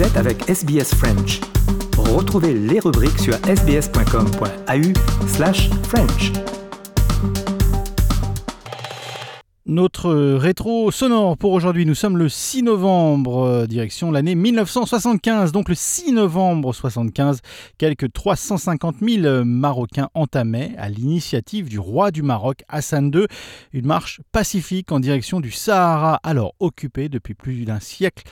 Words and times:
Avec 0.00 0.48
SBS 0.48 0.94
French. 0.94 1.40
Retrouvez 1.98 2.54
les 2.54 2.80
rubriques 2.80 3.18
sur 3.18 3.34
sbs.com.au 3.34 5.26
French. 5.82 6.32
Notre 9.66 10.10
rétro 10.36 10.90
sonore 10.90 11.36
pour 11.36 11.52
aujourd'hui, 11.52 11.84
nous 11.84 11.94
sommes 11.94 12.16
le 12.16 12.30
6 12.30 12.62
novembre, 12.62 13.42
euh, 13.42 13.66
direction 13.66 14.10
l'année 14.10 14.34
1975. 14.34 15.52
Donc 15.52 15.68
le 15.68 15.74
6 15.74 16.12
novembre 16.12 16.72
75, 16.72 17.40
quelques 17.76 18.10
350 18.10 18.96
000 19.06 19.44
Marocains 19.44 20.08
entamaient, 20.14 20.72
à 20.78 20.88
l'initiative 20.88 21.68
du 21.68 21.78
roi 21.78 22.10
du 22.10 22.22
Maroc, 22.22 22.62
Hassan 22.68 23.10
II, 23.14 23.26
une 23.74 23.86
marche 23.86 24.22
pacifique 24.32 24.92
en 24.92 24.98
direction 24.98 25.40
du 25.40 25.50
Sahara, 25.50 26.20
alors 26.22 26.54
occupé 26.58 27.10
depuis 27.10 27.34
plus 27.34 27.66
d'un 27.66 27.80
siècle 27.80 28.24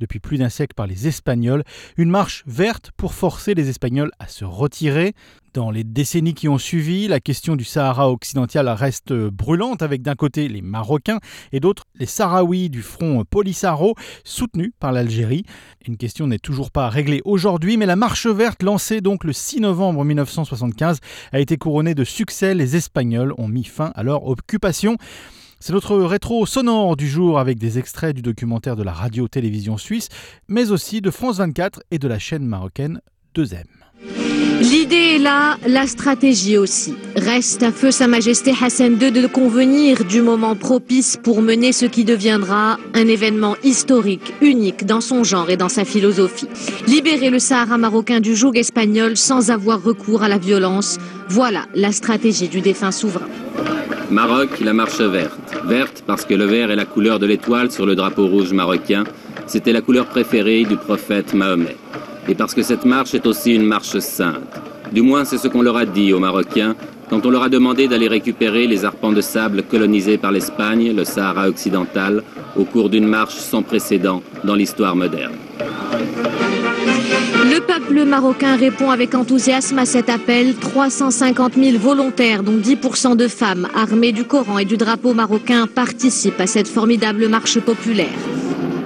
depuis 0.00 0.18
plus 0.18 0.38
d'un 0.38 0.48
siècle 0.48 0.74
par 0.74 0.86
les 0.86 1.06
Espagnols, 1.06 1.62
une 1.96 2.10
marche 2.10 2.42
verte 2.46 2.90
pour 2.96 3.14
forcer 3.14 3.54
les 3.54 3.68
Espagnols 3.68 4.10
à 4.18 4.26
se 4.26 4.44
retirer. 4.44 5.14
Dans 5.52 5.72
les 5.72 5.82
décennies 5.82 6.34
qui 6.34 6.48
ont 6.48 6.58
suivi, 6.58 7.08
la 7.08 7.18
question 7.18 7.56
du 7.56 7.64
Sahara 7.64 8.08
occidental 8.08 8.68
reste 8.68 9.12
brûlante 9.12 9.82
avec 9.82 10.00
d'un 10.00 10.14
côté 10.14 10.48
les 10.48 10.62
Marocains 10.62 11.18
et 11.50 11.58
d'autre 11.58 11.86
les 11.98 12.06
Sahraouis 12.06 12.70
du 12.70 12.82
front 12.82 13.24
Polisario 13.28 13.94
soutenus 14.22 14.70
par 14.78 14.92
l'Algérie. 14.92 15.44
Une 15.88 15.96
question 15.96 16.28
n'est 16.28 16.38
toujours 16.38 16.70
pas 16.70 16.88
réglée 16.88 17.20
aujourd'hui, 17.24 17.76
mais 17.76 17.86
la 17.86 17.96
marche 17.96 18.28
verte 18.28 18.62
lancée 18.62 19.00
donc 19.00 19.24
le 19.24 19.32
6 19.32 19.60
novembre 19.60 20.04
1975 20.04 21.00
a 21.32 21.40
été 21.40 21.56
couronnée 21.56 21.96
de 21.96 22.04
succès. 22.04 22.54
Les 22.54 22.76
Espagnols 22.76 23.34
ont 23.36 23.48
mis 23.48 23.64
fin 23.64 23.90
à 23.96 24.04
leur 24.04 24.28
occupation. 24.28 24.96
C'est 25.62 25.74
notre 25.74 25.94
rétro 25.98 26.46
sonore 26.46 26.96
du 26.96 27.06
jour 27.06 27.38
avec 27.38 27.58
des 27.58 27.78
extraits 27.78 28.16
du 28.16 28.22
documentaire 28.22 28.76
de 28.76 28.82
la 28.82 28.92
radio-télévision 28.92 29.76
suisse, 29.76 30.08
mais 30.48 30.70
aussi 30.70 31.02
de 31.02 31.10
France 31.10 31.36
24 31.36 31.82
et 31.90 31.98
de 31.98 32.08
la 32.08 32.18
chaîne 32.18 32.46
marocaine 32.46 33.02
2M. 33.36 33.64
L'idée 34.62 35.16
est 35.16 35.18
là, 35.18 35.58
la 35.66 35.86
stratégie 35.86 36.56
aussi. 36.56 36.94
Reste 37.14 37.62
à 37.62 37.72
feu 37.72 37.90
Sa 37.90 38.06
Majesté 38.06 38.54
Hassan 38.58 38.98
II 39.00 39.12
de 39.12 39.26
convenir 39.26 40.04
du 40.06 40.22
moment 40.22 40.56
propice 40.56 41.18
pour 41.22 41.42
mener 41.42 41.72
ce 41.72 41.84
qui 41.84 42.04
deviendra 42.04 42.78
un 42.94 43.06
événement 43.06 43.56
historique, 43.62 44.32
unique 44.40 44.86
dans 44.86 45.02
son 45.02 45.24
genre 45.24 45.50
et 45.50 45.58
dans 45.58 45.68
sa 45.68 45.84
philosophie. 45.84 46.48
Libérer 46.86 47.28
le 47.28 47.38
Sahara 47.38 47.76
marocain 47.76 48.20
du 48.20 48.34
joug 48.34 48.52
espagnol 48.54 49.18
sans 49.18 49.50
avoir 49.50 49.82
recours 49.82 50.22
à 50.22 50.28
la 50.28 50.38
violence, 50.38 50.98
voilà 51.28 51.66
la 51.74 51.92
stratégie 51.92 52.48
du 52.48 52.62
défunt 52.62 52.92
souverain. 52.92 53.28
Maroc, 54.10 54.60
la 54.60 54.72
marche 54.72 55.00
verte. 55.00 55.39
Verte 55.70 56.02
parce 56.04 56.24
que 56.24 56.34
le 56.34 56.46
vert 56.46 56.72
est 56.72 56.76
la 56.76 56.84
couleur 56.84 57.20
de 57.20 57.26
l'étoile 57.26 57.70
sur 57.70 57.86
le 57.86 57.94
drapeau 57.94 58.26
rouge 58.26 58.52
marocain. 58.52 59.04
C'était 59.46 59.72
la 59.72 59.80
couleur 59.80 60.06
préférée 60.06 60.64
du 60.64 60.76
prophète 60.76 61.32
Mahomet. 61.32 61.76
Et 62.28 62.34
parce 62.34 62.54
que 62.54 62.62
cette 62.62 62.84
marche 62.84 63.14
est 63.14 63.24
aussi 63.24 63.54
une 63.54 63.62
marche 63.62 63.96
sainte. 64.00 64.60
Du 64.90 65.00
moins, 65.00 65.24
c'est 65.24 65.38
ce 65.38 65.46
qu'on 65.46 65.62
leur 65.62 65.76
a 65.76 65.86
dit 65.86 66.12
aux 66.12 66.18
Marocains 66.18 66.74
quand 67.08 67.24
on 67.24 67.30
leur 67.30 67.44
a 67.44 67.48
demandé 67.48 67.86
d'aller 67.86 68.08
récupérer 68.08 68.66
les 68.66 68.84
arpents 68.84 69.12
de 69.12 69.20
sable 69.20 69.62
colonisés 69.62 70.18
par 70.18 70.32
l'Espagne, 70.32 70.92
le 70.92 71.04
Sahara 71.04 71.48
occidental, 71.48 72.24
au 72.56 72.64
cours 72.64 72.90
d'une 72.90 73.06
marche 73.06 73.36
sans 73.36 73.62
précédent 73.62 74.24
dans 74.42 74.56
l'histoire 74.56 74.96
moderne. 74.96 75.34
Le 77.60 77.66
peuple 77.66 78.04
marocain 78.06 78.56
répond 78.56 78.90
avec 78.90 79.14
enthousiasme 79.14 79.78
à 79.78 79.84
cet 79.84 80.08
appel. 80.08 80.54
350 80.54 81.56
000 81.56 81.78
volontaires, 81.78 82.42
dont 82.42 82.56
10% 82.56 83.16
de 83.16 83.28
femmes, 83.28 83.68
armées 83.74 84.12
du 84.12 84.24
Coran 84.24 84.58
et 84.58 84.64
du 84.64 84.78
drapeau 84.78 85.12
marocain, 85.12 85.66
participent 85.66 86.40
à 86.40 86.46
cette 86.46 86.68
formidable 86.68 87.28
marche 87.28 87.60
populaire. 87.60 88.08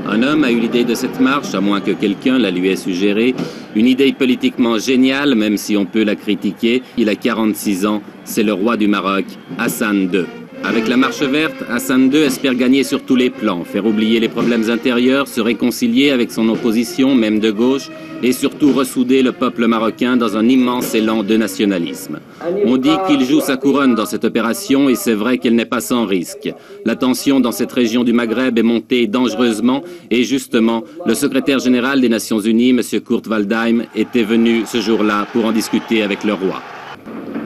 Un 0.08 0.24
homme 0.24 0.42
a 0.42 0.50
eu 0.50 0.58
l'idée 0.58 0.82
de 0.82 0.94
cette 0.94 1.20
marche, 1.20 1.54
à 1.54 1.60
moins 1.60 1.80
que 1.80 1.92
quelqu'un 1.92 2.36
la 2.36 2.50
lui 2.50 2.68
ait 2.68 2.76
suggérée. 2.76 3.36
Une 3.76 3.86
idée 3.86 4.12
politiquement 4.12 4.76
géniale, 4.76 5.36
même 5.36 5.56
si 5.56 5.76
on 5.76 5.84
peut 5.84 6.02
la 6.02 6.16
critiquer. 6.16 6.82
Il 6.96 7.08
a 7.08 7.14
46 7.14 7.86
ans, 7.86 8.02
c'est 8.24 8.42
le 8.42 8.54
roi 8.54 8.76
du 8.76 8.88
Maroc, 8.88 9.24
Hassan 9.56 10.10
II. 10.12 10.43
Avec 10.66 10.88
la 10.88 10.96
marche 10.96 11.20
verte, 11.20 11.62
Hassan 11.68 12.10
II 12.10 12.22
espère 12.22 12.54
gagner 12.54 12.84
sur 12.84 13.02
tous 13.02 13.16
les 13.16 13.28
plans, 13.28 13.64
faire 13.64 13.84
oublier 13.84 14.18
les 14.18 14.30
problèmes 14.30 14.70
intérieurs, 14.70 15.28
se 15.28 15.42
réconcilier 15.42 16.10
avec 16.10 16.32
son 16.32 16.48
opposition, 16.48 17.14
même 17.14 17.38
de 17.38 17.50
gauche, 17.50 17.90
et 18.22 18.32
surtout 18.32 18.72
ressouder 18.72 19.22
le 19.22 19.32
peuple 19.32 19.66
marocain 19.66 20.16
dans 20.16 20.38
un 20.38 20.48
immense 20.48 20.94
élan 20.94 21.22
de 21.22 21.36
nationalisme. 21.36 22.18
On 22.64 22.78
dit 22.78 22.96
qu'il 23.06 23.24
joue 23.26 23.40
sa 23.40 23.58
couronne 23.58 23.94
dans 23.94 24.06
cette 24.06 24.24
opération 24.24 24.88
et 24.88 24.94
c'est 24.94 25.12
vrai 25.12 25.36
qu'elle 25.36 25.54
n'est 25.54 25.66
pas 25.66 25.82
sans 25.82 26.06
risque. 26.06 26.50
La 26.86 26.96
tension 26.96 27.40
dans 27.40 27.52
cette 27.52 27.72
région 27.72 28.02
du 28.02 28.14
Maghreb 28.14 28.58
est 28.58 28.62
montée 28.62 29.06
dangereusement 29.06 29.84
et 30.10 30.24
justement, 30.24 30.82
le 31.04 31.14
secrétaire 31.14 31.58
général 31.58 32.00
des 32.00 32.08
Nations 32.08 32.40
Unies, 32.40 32.70
M. 32.70 32.80
Kurt 33.06 33.26
Waldheim, 33.26 33.84
était 33.94 34.22
venu 34.22 34.62
ce 34.64 34.80
jour-là 34.80 35.26
pour 35.30 35.44
en 35.44 35.52
discuter 35.52 36.02
avec 36.02 36.24
le 36.24 36.32
roi. 36.32 36.62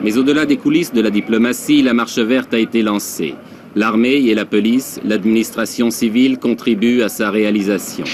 Mais 0.03 0.17
au-delà 0.17 0.45
des 0.45 0.57
coulisses 0.57 0.93
de 0.93 1.01
la 1.01 1.09
diplomatie, 1.09 1.81
la 1.81 1.93
marche 1.93 2.19
verte 2.19 2.53
a 2.53 2.59
été 2.59 2.81
lancée. 2.81 3.35
L'armée 3.75 4.15
et 4.15 4.33
la 4.33 4.45
police, 4.45 4.99
l'administration 5.05 5.91
civile 5.91 6.39
contribuent 6.39 7.01
à 7.01 7.09
sa 7.09 7.29
réalisation. 7.29 8.05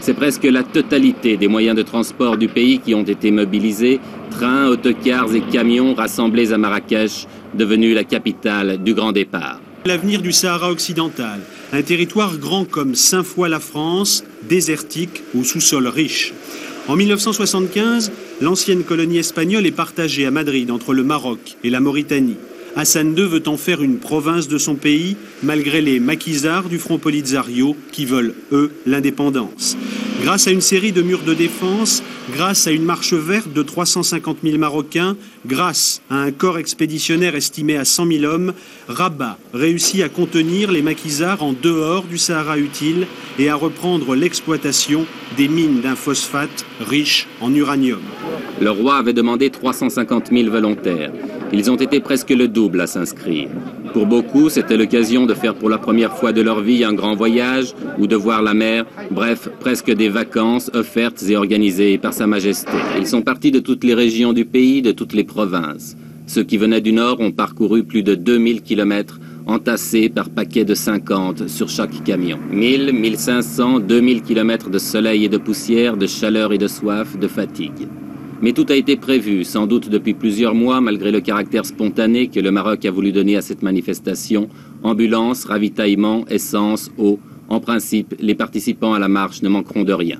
C'est 0.00 0.14
presque 0.14 0.44
la 0.44 0.62
totalité 0.62 1.36
des 1.36 1.48
moyens 1.48 1.76
de 1.76 1.82
transport 1.82 2.36
du 2.36 2.48
pays 2.48 2.78
qui 2.78 2.94
ont 2.94 3.02
été 3.02 3.30
mobilisés, 3.30 4.00
trains, 4.30 4.68
autocars 4.68 5.34
et 5.34 5.40
camions 5.40 5.94
rassemblés 5.94 6.52
à 6.52 6.58
Marrakech, 6.58 7.26
devenue 7.54 7.94
la 7.94 8.04
capitale 8.04 8.82
du 8.82 8.94
grand 8.94 9.12
départ. 9.12 9.60
L'avenir 9.86 10.20
du 10.20 10.32
Sahara 10.32 10.70
occidental, 10.70 11.40
un 11.72 11.82
territoire 11.82 12.36
grand 12.36 12.64
comme 12.64 12.94
cinq 12.94 13.22
fois 13.22 13.48
la 13.48 13.60
France, 13.60 14.24
désertique, 14.48 15.22
au 15.34 15.44
sous-sol 15.44 15.86
riche. 15.86 16.34
En 16.88 16.96
1975, 16.96 18.10
l'ancienne 18.40 18.82
colonie 18.82 19.18
espagnole 19.18 19.66
est 19.66 19.72
partagée 19.72 20.24
à 20.24 20.30
Madrid 20.30 20.70
entre 20.70 20.94
le 20.94 21.04
Maroc 21.04 21.58
et 21.62 21.68
la 21.68 21.80
Mauritanie. 21.80 22.38
Hassan 22.76 23.16
II 23.16 23.26
veut 23.26 23.42
en 23.46 23.56
faire 23.56 23.82
une 23.82 23.98
province 23.98 24.48
de 24.48 24.58
son 24.58 24.74
pays, 24.74 25.16
malgré 25.42 25.80
les 25.80 26.00
maquisards 26.00 26.68
du 26.68 26.78
Front 26.78 26.98
Polisario 26.98 27.76
qui 27.92 28.04
veulent, 28.04 28.34
eux, 28.52 28.70
l'indépendance. 28.86 29.76
Grâce 30.22 30.48
à 30.48 30.50
une 30.50 30.60
série 30.60 30.90
de 30.90 31.00
murs 31.00 31.22
de 31.22 31.32
défense, 31.32 32.02
grâce 32.32 32.66
à 32.66 32.72
une 32.72 32.82
marche 32.82 33.14
verte 33.14 33.52
de 33.52 33.62
350 33.62 34.38
000 34.42 34.58
Marocains, 34.58 35.16
grâce 35.46 36.02
à 36.10 36.16
un 36.16 36.32
corps 36.32 36.58
expéditionnaire 36.58 37.36
estimé 37.36 37.76
à 37.76 37.84
100 37.84 38.06
000 38.06 38.24
hommes, 38.24 38.52
Rabat 38.88 39.38
réussit 39.54 40.02
à 40.02 40.08
contenir 40.08 40.72
les 40.72 40.82
maquisards 40.82 41.42
en 41.42 41.52
dehors 41.52 42.04
du 42.04 42.18
Sahara 42.18 42.58
utile 42.58 43.06
et 43.38 43.48
à 43.48 43.54
reprendre 43.54 44.16
l'exploitation 44.16 45.06
des 45.36 45.46
mines 45.46 45.80
d'un 45.80 45.96
phosphate 45.96 46.66
riche 46.80 47.28
en 47.40 47.54
uranium. 47.54 48.02
Le 48.60 48.70
roi 48.70 48.96
avait 48.96 49.12
demandé 49.12 49.50
350 49.50 50.30
000 50.32 50.50
volontaires. 50.50 51.12
Ils 51.52 51.70
ont 51.70 51.76
été 51.76 52.00
presque 52.00 52.30
le 52.30 52.46
double 52.46 52.80
à 52.80 52.86
s'inscrire. 52.86 53.48
Pour 53.92 54.06
beaucoup, 54.06 54.50
c'était 54.50 54.76
l'occasion 54.76 55.24
de 55.24 55.34
faire 55.34 55.54
pour 55.54 55.70
la 55.70 55.78
première 55.78 56.16
fois 56.16 56.32
de 56.32 56.42
leur 56.42 56.60
vie 56.60 56.84
un 56.84 56.92
grand 56.92 57.14
voyage 57.14 57.74
ou 57.98 58.06
de 58.06 58.16
voir 58.16 58.42
la 58.42 58.52
mer, 58.52 58.84
bref, 59.10 59.48
presque 59.58 59.90
des 59.90 60.08
vacances 60.08 60.70
offertes 60.74 61.24
et 61.28 61.36
organisées 61.36 61.96
par 61.96 62.12
Sa 62.12 62.26
Majesté. 62.26 62.76
Ils 62.98 63.06
sont 63.06 63.22
partis 63.22 63.50
de 63.50 63.60
toutes 63.60 63.84
les 63.84 63.94
régions 63.94 64.32
du 64.32 64.44
pays, 64.44 64.82
de 64.82 64.92
toutes 64.92 65.14
les 65.14 65.24
provinces. 65.24 65.96
Ceux 66.26 66.42
qui 66.42 66.58
venaient 66.58 66.82
du 66.82 66.92
nord 66.92 67.20
ont 67.20 67.32
parcouru 67.32 67.82
plus 67.82 68.02
de 68.02 68.14
2000 68.14 68.60
kilomètres 68.60 69.18
entassés 69.46 70.10
par 70.10 70.28
paquets 70.28 70.66
de 70.66 70.74
50 70.74 71.48
sur 71.48 71.70
chaque 71.70 72.04
camion. 72.04 72.38
1000, 72.52 72.92
1500, 72.92 73.80
2000 73.80 74.22
kilomètres 74.22 74.68
de 74.68 74.78
soleil 74.78 75.24
et 75.24 75.28
de 75.30 75.38
poussière, 75.38 75.96
de 75.96 76.06
chaleur 76.06 76.52
et 76.52 76.58
de 76.58 76.68
soif, 76.68 77.18
de 77.18 77.26
fatigue. 77.26 77.88
Mais 78.40 78.52
tout 78.52 78.66
a 78.68 78.76
été 78.76 78.96
prévu, 78.96 79.42
sans 79.42 79.66
doute 79.66 79.88
depuis 79.88 80.14
plusieurs 80.14 80.54
mois, 80.54 80.80
malgré 80.80 81.10
le 81.10 81.20
caractère 81.20 81.66
spontané 81.66 82.28
que 82.28 82.38
le 82.38 82.52
Maroc 82.52 82.84
a 82.84 82.90
voulu 82.90 83.10
donner 83.10 83.36
à 83.36 83.42
cette 83.42 83.62
manifestation. 83.62 84.48
Ambulance, 84.84 85.44
ravitaillement, 85.44 86.24
essence, 86.28 86.92
eau. 86.98 87.18
En 87.48 87.58
principe, 87.58 88.14
les 88.20 88.36
participants 88.36 88.94
à 88.94 89.00
la 89.00 89.08
marche 89.08 89.42
ne 89.42 89.48
manqueront 89.48 89.82
de 89.82 89.92
rien. 89.92 90.18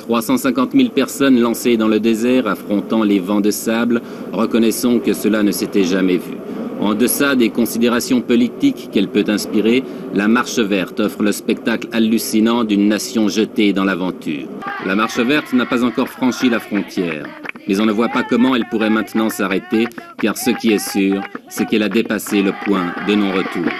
350 0.00 0.72
000 0.72 0.88
personnes 0.88 1.38
lancées 1.38 1.76
dans 1.76 1.86
le 1.86 2.00
désert, 2.00 2.48
affrontant 2.48 3.04
les 3.04 3.20
vents 3.20 3.40
de 3.40 3.52
sable, 3.52 4.02
reconnaissons 4.32 4.98
que 4.98 5.12
cela 5.12 5.44
ne 5.44 5.52
s'était 5.52 5.84
jamais 5.84 6.16
vu. 6.16 6.34
En 6.80 6.94
deçà 6.94 7.36
des 7.36 7.50
considérations 7.50 8.20
politiques 8.20 8.88
qu'elle 8.90 9.08
peut 9.08 9.26
inspirer, 9.28 9.84
la 10.14 10.26
Marche 10.26 10.58
verte 10.58 10.98
offre 10.98 11.22
le 11.22 11.30
spectacle 11.30 11.88
hallucinant 11.92 12.64
d'une 12.64 12.88
nation 12.88 13.28
jetée 13.28 13.72
dans 13.72 13.84
l'aventure. 13.84 14.48
La 14.86 14.96
Marche 14.96 15.20
verte 15.20 15.52
n'a 15.52 15.66
pas 15.66 15.84
encore 15.84 16.08
franchi 16.08 16.48
la 16.48 16.58
frontière 16.58 17.26
mais 17.68 17.80
on 17.80 17.86
ne 17.86 17.92
voit 17.92 18.08
pas 18.08 18.22
comment 18.22 18.54
elle 18.54 18.68
pourrait 18.68 18.90
maintenant 18.90 19.30
s'arrêter, 19.30 19.86
car 20.20 20.36
ce 20.36 20.50
qui 20.50 20.72
est 20.72 20.90
sûr, 20.90 21.22
c'est 21.48 21.66
qu'elle 21.66 21.82
a 21.82 21.88
dépassé 21.88 22.42
le 22.42 22.52
point 22.64 22.92
de 23.06 23.14
non-retour. 23.14 23.70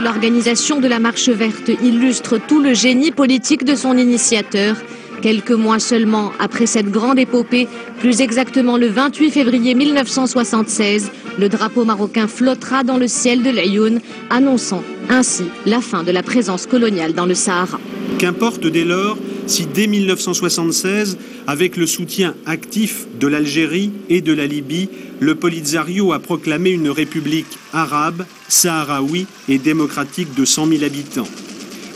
L'organisation 0.00 0.80
de 0.80 0.86
la 0.86 1.00
Marche 1.00 1.28
verte 1.28 1.70
illustre 1.82 2.38
tout 2.38 2.60
le 2.60 2.72
génie 2.72 3.10
politique 3.10 3.64
de 3.64 3.74
son 3.74 3.96
initiateur. 3.96 4.76
Quelques 5.22 5.50
mois 5.50 5.80
seulement 5.80 6.30
après 6.38 6.66
cette 6.66 6.92
grande 6.92 7.18
épopée, 7.18 7.66
plus 7.98 8.20
exactement 8.20 8.76
le 8.76 8.86
28 8.86 9.30
février 9.32 9.74
1976, 9.74 11.10
le 11.40 11.48
drapeau 11.48 11.84
marocain 11.84 12.28
flottera 12.28 12.84
dans 12.84 12.96
le 12.96 13.08
ciel 13.08 13.42
de 13.42 13.50
l'Ayoun, 13.50 14.00
annonçant 14.30 14.84
ainsi 15.10 15.44
la 15.66 15.80
fin 15.80 16.04
de 16.04 16.12
la 16.12 16.22
présence 16.22 16.66
coloniale 16.66 17.14
dans 17.14 17.26
le 17.26 17.34
Sahara. 17.34 17.80
Qu'importe 18.18 18.66
dès 18.68 18.84
lors 18.84 19.18
si 19.48 19.66
dès 19.66 19.86
1976, 19.86 21.16
avec 21.46 21.76
le 21.76 21.86
soutien 21.86 22.34
actif 22.44 23.06
de 23.18 23.26
l'Algérie 23.26 23.90
et 24.08 24.20
de 24.20 24.32
la 24.32 24.46
Libye, 24.46 24.90
le 25.20 25.34
Polisario 25.34 26.12
a 26.12 26.18
proclamé 26.18 26.70
une 26.70 26.90
république 26.90 27.58
arabe, 27.72 28.24
saharaoui 28.48 29.26
et 29.48 29.58
démocratique 29.58 30.34
de 30.34 30.44
100 30.44 30.66
000 30.66 30.84
habitants. 30.84 31.28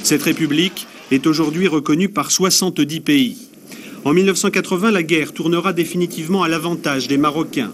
Cette 0.03 0.23
république 0.23 0.87
est 1.11 1.27
aujourd'hui 1.27 1.69
reconnue 1.69 2.09
par 2.09 2.31
70 2.31 3.01
pays. 3.01 3.37
En 4.05 4.15
1980, 4.15 4.91
la 4.91 5.03
guerre 5.03 5.33
tournera 5.33 5.73
définitivement 5.73 6.43
à 6.43 6.49
l'avantage 6.49 7.07
des 7.07 7.19
Marocains. 7.19 7.73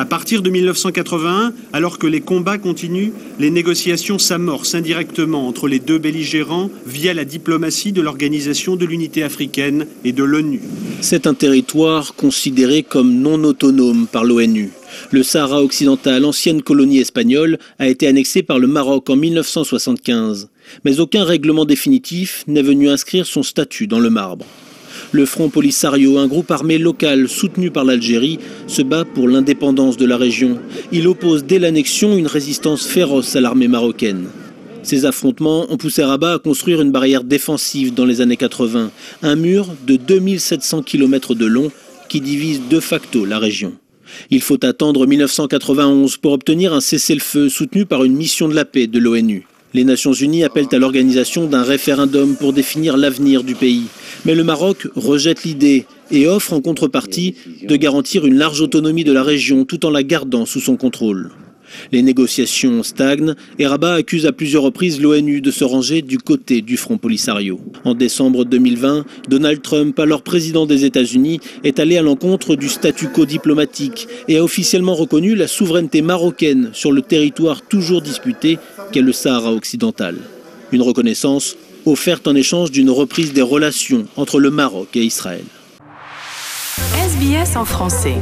À 0.00 0.04
partir 0.04 0.42
de 0.42 0.50
1981, 0.50 1.52
alors 1.72 1.98
que 1.98 2.06
les 2.06 2.20
combats 2.20 2.56
continuent, 2.56 3.10
les 3.40 3.50
négociations 3.50 4.20
s'amorcent 4.20 4.76
indirectement 4.76 5.48
entre 5.48 5.66
les 5.66 5.80
deux 5.80 5.98
belligérants 5.98 6.70
via 6.86 7.14
la 7.14 7.24
diplomatie 7.24 7.90
de 7.90 8.00
l'Organisation 8.00 8.76
de 8.76 8.86
l'Unité 8.86 9.24
africaine 9.24 9.88
et 10.04 10.12
de 10.12 10.22
l'ONU. 10.22 10.60
C'est 11.00 11.26
un 11.26 11.34
territoire 11.34 12.14
considéré 12.14 12.84
comme 12.84 13.12
non 13.12 13.42
autonome 13.42 14.06
par 14.06 14.22
l'ONU. 14.22 14.70
Le 15.10 15.24
Sahara 15.24 15.64
occidental, 15.64 16.24
ancienne 16.24 16.62
colonie 16.62 17.00
espagnole, 17.00 17.58
a 17.80 17.88
été 17.88 18.06
annexé 18.06 18.44
par 18.44 18.60
le 18.60 18.68
Maroc 18.68 19.10
en 19.10 19.16
1975. 19.16 20.48
Mais 20.84 21.00
aucun 21.00 21.24
règlement 21.24 21.64
définitif 21.64 22.44
n'est 22.46 22.62
venu 22.62 22.88
inscrire 22.88 23.26
son 23.26 23.42
statut 23.42 23.88
dans 23.88 23.98
le 23.98 24.10
marbre. 24.10 24.46
Le 25.10 25.24
Front 25.24 25.48
Polisario, 25.48 26.18
un 26.18 26.26
groupe 26.26 26.50
armé 26.50 26.76
local 26.76 27.28
soutenu 27.28 27.70
par 27.70 27.84
l'Algérie, 27.84 28.38
se 28.66 28.82
bat 28.82 29.06
pour 29.06 29.26
l'indépendance 29.26 29.96
de 29.96 30.04
la 30.04 30.18
région. 30.18 30.58
Il 30.92 31.08
oppose 31.08 31.44
dès 31.44 31.58
l'annexion 31.58 32.16
une 32.16 32.26
résistance 32.26 32.86
féroce 32.86 33.34
à 33.34 33.40
l'armée 33.40 33.68
marocaine. 33.68 34.26
Ces 34.82 35.06
affrontements 35.06 35.66
ont 35.70 35.78
poussé 35.78 36.04
Rabat 36.04 36.34
à 36.34 36.38
construire 36.38 36.82
une 36.82 36.92
barrière 36.92 37.24
défensive 37.24 37.94
dans 37.94 38.04
les 38.04 38.20
années 38.20 38.36
80, 38.36 38.90
un 39.22 39.36
mur 39.36 39.68
de 39.86 39.96
2700 39.96 40.82
km 40.82 41.34
de 41.34 41.46
long 41.46 41.70
qui 42.10 42.20
divise 42.20 42.62
de 42.68 42.80
facto 42.80 43.24
la 43.24 43.38
région. 43.38 43.72
Il 44.30 44.42
faut 44.42 44.62
attendre 44.64 45.06
1991 45.06 46.18
pour 46.18 46.32
obtenir 46.32 46.74
un 46.74 46.80
cessez-le-feu 46.80 47.48
soutenu 47.48 47.86
par 47.86 48.04
une 48.04 48.14
mission 48.14 48.48
de 48.48 48.54
la 48.54 48.64
paix 48.64 48.86
de 48.86 48.98
l'ONU. 48.98 49.46
Les 49.74 49.84
Nations 49.84 50.12
Unies 50.12 50.44
appellent 50.44 50.72
à 50.72 50.78
l'organisation 50.78 51.46
d'un 51.46 51.62
référendum 51.62 52.36
pour 52.36 52.52
définir 52.52 52.96
l'avenir 52.96 53.44
du 53.44 53.54
pays. 53.54 53.84
Mais 54.24 54.34
le 54.34 54.44
Maroc 54.44 54.88
rejette 54.96 55.44
l'idée 55.44 55.86
et 56.10 56.26
offre 56.26 56.54
en 56.54 56.60
contrepartie 56.60 57.34
de 57.62 57.76
garantir 57.76 58.24
une 58.24 58.38
large 58.38 58.62
autonomie 58.62 59.04
de 59.04 59.12
la 59.12 59.22
région 59.22 59.64
tout 59.64 59.84
en 59.84 59.90
la 59.90 60.02
gardant 60.02 60.46
sous 60.46 60.60
son 60.60 60.76
contrôle. 60.76 61.30
Les 61.92 62.02
négociations 62.02 62.82
stagnent 62.82 63.34
et 63.58 63.66
Rabat 63.66 63.94
accuse 63.94 64.26
à 64.26 64.32
plusieurs 64.32 64.62
reprises 64.62 65.00
l'ONU 65.00 65.40
de 65.40 65.50
se 65.50 65.64
ranger 65.64 66.02
du 66.02 66.18
côté 66.18 66.62
du 66.62 66.76
Front 66.76 66.98
Polisario. 66.98 67.60
En 67.84 67.94
décembre 67.94 68.44
2020, 68.44 69.04
Donald 69.28 69.62
Trump, 69.62 69.98
alors 69.98 70.22
président 70.22 70.66
des 70.66 70.84
États-Unis, 70.84 71.40
est 71.64 71.78
allé 71.78 71.96
à 71.96 72.02
l'encontre 72.02 72.56
du 72.56 72.68
statu 72.68 73.08
quo 73.08 73.26
diplomatique 73.26 74.08
et 74.28 74.38
a 74.38 74.44
officiellement 74.44 74.94
reconnu 74.94 75.34
la 75.34 75.46
souveraineté 75.46 76.02
marocaine 76.02 76.70
sur 76.72 76.92
le 76.92 77.02
territoire 77.02 77.62
toujours 77.62 78.02
disputé 78.02 78.58
qu'est 78.92 79.00
le 79.00 79.12
Sahara 79.12 79.52
occidental. 79.52 80.16
Une 80.72 80.82
reconnaissance 80.82 81.56
offerte 81.86 82.28
en 82.28 82.34
échange 82.34 82.70
d'une 82.70 82.90
reprise 82.90 83.32
des 83.32 83.42
relations 83.42 84.06
entre 84.16 84.38
le 84.38 84.50
Maroc 84.50 84.88
et 84.94 85.04
Israël. 85.04 85.44
SBS 86.94 87.56
en 87.56 87.64
français. 87.64 88.16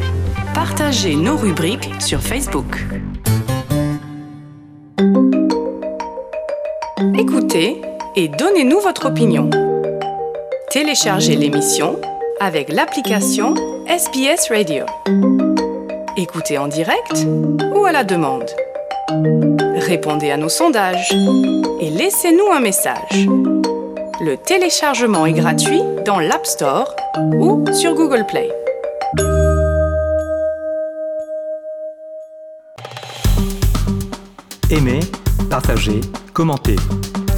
Partagez 0.55 1.17
nos 1.17 1.37
rubriques 1.37 1.91
sur 2.01 2.21
Facebook. 2.21 2.87
Et 7.59 8.29
donnez-nous 8.29 8.81
votre 8.81 9.07
opinion. 9.07 9.49
Téléchargez 10.71 11.37
l'émission 11.37 11.99
avec 12.39 12.69
l'application 12.69 13.55
SBS 13.89 14.51
Radio. 14.51 14.85
Écoutez 16.19 16.59
en 16.59 16.69
direct 16.69 17.27
ou 17.75 17.87
à 17.87 17.93
la 17.93 18.05
demande. 18.05 18.45
Répondez 19.75 20.31
à 20.31 20.37
nos 20.37 20.51
sondages 20.51 21.11
et 21.81 21.89
laissez-nous 21.89 22.53
un 22.53 22.61
message. 22.61 23.27
Le 24.21 24.37
téléchargement 24.37 25.25
est 25.25 25.33
gratuit 25.33 25.81
dans 26.05 26.19
l'App 26.19 26.45
Store 26.45 26.95
ou 27.39 27.65
sur 27.73 27.95
Google 27.95 28.27
Play. 28.27 28.51
Aimez, 34.71 35.01
partagez, 35.49 36.03
commentez. 36.35 36.77